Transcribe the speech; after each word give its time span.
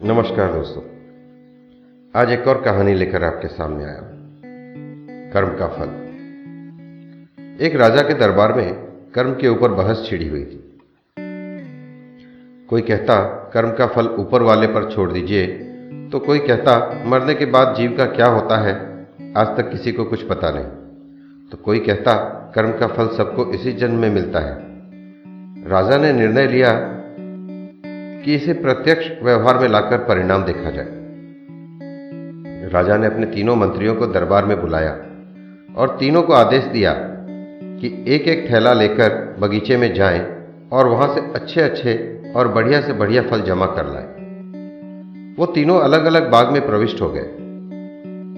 नमस्कार 0.00 0.52
दोस्तों। 0.52 0.82
आज 2.14 2.30
एक 2.32 2.46
और 2.48 2.60
कहानी 2.62 2.92
लेकर 2.94 3.24
आपके 3.24 3.48
सामने 3.48 3.84
आया 3.84 4.02
कर्म 5.32 5.48
का 5.58 5.66
फल। 5.68 5.88
एक 7.64 7.76
राजा 7.76 8.02
के 8.02 8.14
दरबार 8.14 8.52
में 8.52 8.74
कर्म 9.14 9.32
के 9.34 9.48
ऊपर 9.48 9.72
बहस 9.72 10.04
छिड़ी 10.10 10.28
हुई 10.28 10.44
थी। 10.44 10.78
कोई 12.70 12.82
कहता, 12.82 13.16
कर्म 13.54 13.70
का 13.70 13.86
फल 13.86 14.08
ऊपर 14.08 14.42
वाले 14.42 14.66
पर 14.66 14.90
छोड़ 14.90 15.10
दीजिए 15.12 15.46
तो 16.12 16.18
कोई 16.18 16.38
कहता, 16.38 17.02
मरने 17.06 17.34
के 17.34 17.46
बाद 17.46 17.74
जीव 17.76 17.96
का 17.96 18.06
क्या 18.06 18.26
होता 18.26 18.56
है, 18.56 18.74
आज 19.36 19.56
तक 19.56 19.70
किसी 19.70 19.92
को 19.92 20.04
कुछ 20.04 20.22
पता 20.22 20.50
नहीं। 20.50 21.48
तो 21.50 21.56
कोई 21.56 21.78
कहता, 21.80 22.14
कर्म 22.54 22.72
का 22.72 22.86
फल 22.86 23.08
सबको 23.16 23.50
इसी 23.52 23.72
जन्म 23.72 23.98
में 23.98 24.10
मिलता 24.10 24.40
है। 24.40 25.66
राजा 25.68 25.98
ने 25.98 26.12
निर्णय 26.12 26.46
लिया 26.46 26.94
कि 28.24 28.34
इसे 28.34 28.52
प्रत्यक्ष 28.52 29.10
व्यवहार 29.22 29.58
में 29.58 29.68
लाकर 29.68 29.98
परिणाम 29.98 30.44
देखा 30.44 30.70
जाए। 30.70 30.86
राजा 32.68 32.96
ने 32.96 33.06
अपने 33.06 33.26
तीनों 33.26 33.56
मंत्रियों 33.56 33.94
को 33.94 34.06
दरबार 34.06 34.44
में 34.44 34.60
बुलाया 34.60 34.90
और 35.76 35.96
तीनों 36.00 36.22
को 36.22 36.32
आदेश 36.32 36.64
दिया 36.64 36.94
कि 37.80 38.04
एक 38.08 38.22
एक 38.22 38.50
थैला 38.50 38.72
लेकर 38.72 39.36
बगीचे 39.40 39.76
में 39.76 39.94
जाएँ 39.94 40.26
और 40.72 40.88
वहाँ 40.88 41.14
से 41.14 41.20
अच्छे 41.20 41.60
अच्छे 41.60 42.22
और 42.36 42.48
बढ़िया 42.48 42.80
से 42.80 42.92
बढ़िया 42.92 43.22
फल 43.22 43.40
जमा 43.40 43.66
कर 43.66 43.86
लाए। 43.86 44.04
वो 45.38 45.46
तीनों 45.46 45.80
अलग 45.80 46.04
अलग 46.04 46.30
बाग 46.30 46.48
में 46.48 46.66
प्रविष्ट 46.66 47.00
हो 47.00 47.08
गए। 47.08 47.28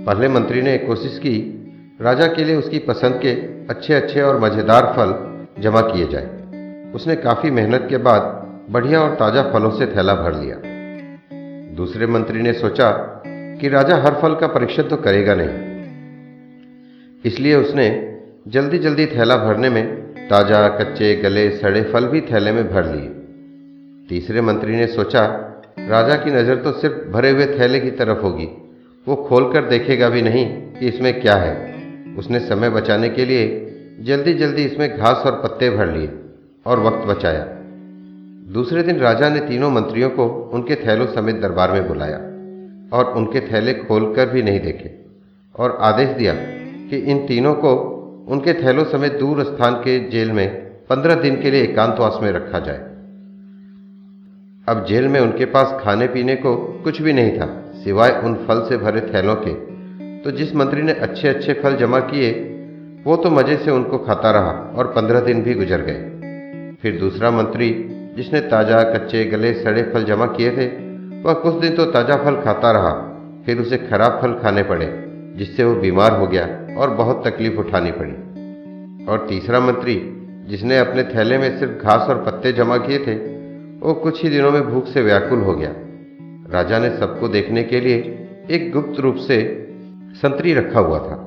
पहले 0.06 0.28
मंत्री 0.28 0.62
ने 0.62 0.78
कोशिश 0.78 1.18
की, 1.18 1.56
राजा 2.00 2.26
के 2.26 2.44
लिए 2.44 2.56
उसकी 2.56 2.78
पसंद 2.78 3.20
के 3.22 3.32
अच्छे 3.66 3.94
अच्छे 3.94 4.20
और 4.20 4.40
मज़ेदार 4.40 4.92
फल 4.96 5.14
जमा 5.62 5.80
किए 5.80 6.06
जाए। 6.06 6.28
उसने 6.94 7.16
काफ़ी 7.16 7.50
मेहनत 7.50 7.86
के 7.90 7.96
बाद 7.96 8.49
बढ़िया 8.70 9.00
और 9.00 9.14
ताज़ा 9.14 9.42
फलों 9.42 9.70
से 9.70 9.86
थैला 9.86 10.14
भर 10.14 10.34
लिया। 10.34 10.56
दूसरे 11.76 12.06
मंत्री 12.06 12.42
ने 12.42 12.52
सोचा 12.52 12.90
कि 13.60 13.68
राजा 13.68 13.96
हर 13.96 14.14
फल 14.14 14.34
का 14.34 14.46
परीक्षण 14.46 14.82
तो 14.82 14.96
करेगा 14.96 15.34
नहीं। 15.34 15.54
इसलिए 17.24 17.54
उसने 17.54 17.86
जल्दी 18.48 18.78
जल्दी 18.78 19.06
थैला 19.06 19.36
भरने 19.36 19.70
में 19.70 19.84
ताज़ा, 20.28 20.68
कच्चे, 20.68 21.14
गले, 21.14 21.50
सड़े 21.50 21.82
फल 21.82 22.06
भी 22.06 22.20
थैले 22.20 22.52
में 22.52 22.64
भर 22.68 22.84
लिए। 22.84 23.08
तीसरे 24.08 24.40
मंत्री 24.40 24.76
ने 24.76 24.86
सोचा, 24.86 25.26
राजा 25.80 26.14
की 26.14 26.30
नज़र 26.30 26.56
तो 26.56 26.72
सिर्फ़ 26.72 27.08
भरे 27.10 27.30
हुए 27.30 27.46
थैले 27.46 27.80
की 27.80 27.90
तरफ़ 27.90 28.18
होगी। 28.18 28.48
वो 29.06 29.16
खोलकर 29.16 29.68
देखेगा 29.68 30.08
भी 30.08 30.22
नहीं 30.22 30.46
कि 30.72 30.86
इसमें 30.86 31.20
क्या 31.20 31.36
है। 31.36 31.54
उसने 32.18 32.40
समय 32.40 32.70
बचाने 32.70 33.08
के 33.08 33.24
लिए 33.24 33.46
जल्दी 34.00 34.34
जल्दी 34.34 34.64
इसमें 34.64 34.98
घास 34.98 35.26
और 35.26 35.40
पत्ते 35.44 35.70
भर 35.70 35.86
लिए 35.86 36.12
और 36.66 36.80
वक्त 36.80 37.06
बचाया। 37.06 37.56
दूसरे 38.52 38.82
दिन 38.82 38.98
राजा 38.98 39.28
ने 39.28 39.40
तीनों 39.40 39.70
मंत्रियों 39.70 40.10
को 40.10 40.50
उनके 40.54 40.74
थैलों 40.74 41.06
समेत 41.06 41.36
दरबार 41.36 41.72
में 41.72 41.88
बुलाया 41.88 42.16
और 42.96 43.12
उनके 43.16 43.40
थैले 43.40 43.74
खोलकर 43.74 44.30
भी 44.30 44.42
नहीं 44.42 44.60
देखे 44.60 44.90
और 45.54 45.76
आदेश 45.80 46.08
दिया 46.08 46.34
कि 46.90 46.96
इन 46.96 47.26
तीनों 47.26 47.54
को 47.54 47.74
उनके 48.28 48.54
थैलों 48.54 48.84
समेत 48.84 49.12
दूर 49.12 49.44
स्थान 49.44 49.74
के 49.74 50.08
जेल 50.10 50.32
में 50.32 50.48
पंद्रह 50.90 51.14
दिन 51.14 51.42
के 51.42 51.50
लिए 51.50 51.62
एकांतवास 51.62 52.18
में 52.22 52.32
रखा 52.32 52.58
जाए। 52.58 52.78
अब 54.68 54.84
जेल 54.88 55.08
में 55.08 55.20
उनके 55.20 55.44
पास 55.44 55.84
खाने 55.84 56.06
पीने 56.06 56.36
को 56.36 56.56
कुछ 56.84 57.02
भी 57.02 57.12
नहीं 57.12 57.38
था, 57.38 57.64
सिवाय 57.84 58.20
उन 58.24 58.34
फल 58.34 58.68
से 58.68 58.76
भरे 58.76 59.00
थैलों 59.00 59.34
के। 59.34 59.54
तो 60.22 60.30
जिस 60.30 60.54
मंत्री 60.54 60.82
ने 60.82 60.92
अच्छे 60.92 61.28
अच्छे 61.28 61.52
फल 61.52 61.76
जमा 61.76 62.00
किए, 62.00 62.30
वो 63.06 63.16
तो 63.16 63.30
मज़े 63.30 63.56
से 63.56 63.70
उनको 63.70 63.98
खाता 63.98 64.30
रहा 64.30 64.74
और 64.76 64.86
पंद्रह 64.86 65.20
दिन 65.20 65.42
भी 65.42 65.54
गुजर 65.54 65.80
गए। 65.80 66.06
फिर 66.82 66.98
दूसरा 66.98 67.30
मंत्री 67.30 67.89
जिसने 68.16 68.40
ताज़ा 68.40 68.82
कच्चे 68.82 69.24
गले 69.24 69.52
सड़े 69.54 69.82
फल 69.82 70.04
जमा 70.04 70.26
किए 70.26 70.50
थे, 70.50 70.66
वह 71.22 71.32
कुछ 71.32 71.54
दिन 71.54 71.74
तो 71.74 71.84
ताज़ा 71.84 72.16
फल 72.16 72.36
खाता 72.36 72.70
रहा, 72.70 72.92
फिर 73.46 73.58
उसे 73.58 73.78
खराब 73.78 74.18
फल 74.22 74.32
खाने 74.32 74.62
पड़े, 74.62 75.04
जिससे 75.36 75.64
वो 75.64 75.74
बीमार 75.74 76.12
हो 76.12 76.26
गया 76.26 76.76
और 76.78 76.90
बहुत 76.90 77.26
तकलीफ़ 77.26 77.56
उठानी 77.56 77.92
पड़ी। 77.92 78.12
और 79.06 79.26
तीसरा 79.28 79.60
मंत्री, 79.60 80.16
जिसने 80.48 80.78
अपने 80.78 81.02
थैले 81.02 81.38
में 81.38 81.58
सिर्फ़ 81.58 81.72
घास 81.72 82.08
और 82.08 82.24
पत्ते 82.24 82.52
जमा 82.52 82.76
किए 82.76 82.98
थे, 82.98 83.14
वो 83.80 83.94
कुछ 83.94 84.22
ही 84.22 84.28
दिनों 84.28 84.50
में 84.50 84.62
भूख 84.62 84.86
से 84.86 85.02
व्याकुल 85.02 85.38
हो 85.38 85.54
गया। 85.54 85.70
राजा 86.52 86.78
ने 86.78 86.90
सबको 86.90 87.28
देखने 87.28 87.62
के 87.62 87.80
लिए 87.80 87.96
एक 88.50 88.72
गुप्त 88.72 89.00
रूप 89.00 89.16
से 89.16 89.66
संतरी 90.12 90.54
रखा 90.54 90.80
हुआ 90.80 90.98
था। 90.98 91.26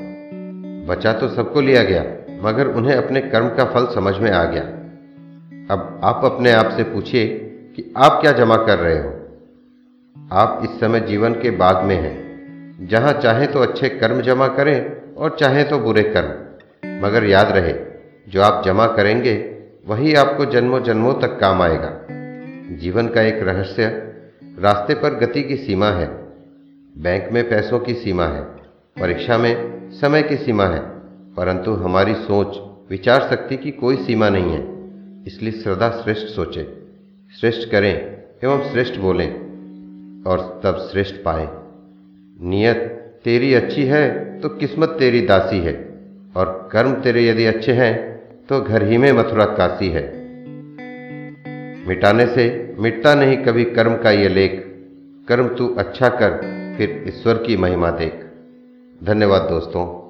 बचा 0.88 1.14
तो 1.14 1.28
सबको 1.28 1.62
लिया 1.62 1.84
गया, 1.84 2.04
मगर 2.42 2.68
उन्हें 2.68 2.96
अपने 2.96 3.22
कर्म 3.22 3.48
का 3.48 3.66
फल 3.66 3.86
समझ 3.96 4.18
में 4.18 4.32
आ 4.32 4.44
गया। 4.44 4.64
अब 5.72 6.02
आप 6.04 6.22
अपने 6.24 6.52
आप 6.52 6.70
से 6.72 6.84
पूछिए 6.84 7.28
कि 7.76 7.94
आप 7.98 8.22
क्या 8.22 8.32
जमा 8.32 8.58
कर 8.58 8.80
रहे 8.80 9.00
हो। 9.00 9.10
आप 10.32 10.62
इस 10.64 10.80
समय 10.80 11.00
जीवन 11.00 11.34
के 11.34 11.52
बाद 11.52 11.86
में 11.86 11.96
हैं। 11.96 12.24
जहाँ 12.88 13.14
चाहे 13.14 13.48
तो 13.48 13.60
अच्छे 13.60 13.90
कर्म 13.90 14.22
जमा 14.22 14.48
करें 14.48 15.02
और 15.14 15.38
चाहे 15.40 15.64
तो 15.64 15.80
बुरे 15.80 16.04
कर्म। 16.04 16.44
मगर 17.06 17.24
याद 17.24 17.52
रहे, 17.52 17.76
जो 18.32 18.42
आप 18.42 18.64
जमा 18.66 18.88
करेंगे, 18.88 19.56
वही 19.88 20.16
आपको 20.16 20.46
जन्मों 20.46 20.84
जन्मों 20.84 21.14
तक 21.14 21.40
काम 21.40 21.62
आएगा। 21.62 22.00
जीवन 22.76 23.08
का 23.08 23.22
एक 23.22 23.44
रहस्य, 23.44 23.88
रास्ते 24.60 24.94
पर 24.94 25.10
गति 25.14 25.44
की 25.44 25.58
सीमा 25.58 25.88
है। 25.88 26.08
बैंक 26.98 27.30
में 27.32 27.50
पैसों 27.50 27.80
की 27.80 27.94
सीमा 27.94 28.26
है। 28.26 28.42
परीक्षा 29.02 29.38
में 29.38 29.74
समय 29.92 30.24
की 30.24 30.38
सीमा 30.38 30.66
है। 30.66 30.80
परंतु 31.38 31.74
हमारी 31.74 32.16
सोच 32.16 32.58
विचार 32.90 33.22
शक्ति 33.22 33.58
की 33.58 33.72
कोई 33.72 33.96
सीमा 33.96 34.30
नहीं 34.30 34.52
है। 34.52 34.74
इसलिए 35.28 35.52
सदा 35.54 35.90
श्रेष्ठ 36.04 36.28
सोचें, 36.28 36.66
श्रेष्ठ 37.40 37.70
करें 37.70 37.94
एवं 38.44 38.72
श्रेष्ठ 38.72 39.00
बोलें 39.00 39.30
और 40.24 40.62
तब 40.64 40.88
श्रेष्ठ 40.92 41.16
पाएँ। 41.16 41.48
नियत 42.42 42.78
तेरी 43.24 43.54
अच्छी 43.54 43.84
है 43.84 44.04
तो 44.42 44.50
किस्मत 44.50 44.90
तेरी 44.90 45.22
दासी 45.22 45.60
है 45.60 45.74
और 46.36 46.70
कर्म 46.72 46.94
तेरे 46.94 47.28
यदि 47.28 47.46
अच्छे 47.46 47.74
हैं 47.74 47.94
तो 48.50 48.62
घर 48.62 48.84
ही 48.84 48.98
में 48.98 49.12
मथुरा 49.12 49.46
काशी 49.46 49.90
है। 49.90 50.04
मिटाने 51.88 52.26
से 52.28 52.76
मिटता 52.80 53.16
नहीं 53.16 53.38
कभी 53.38 53.64
कर्म 53.66 53.98
का 53.98 54.12
ये 54.12 54.28
लेख, 54.30 54.60
कर्म 55.28 55.48
तू 55.48 55.68
अच्छा 55.76 56.10
कर, 56.10 56.38
फिर 56.78 57.04
ईश्वर 57.08 57.44
की 57.44 57.58
महिमा 57.58 57.92
देख। 57.92 58.24
धन्यवाद 59.04 59.42
दोस्तों। 59.42 60.03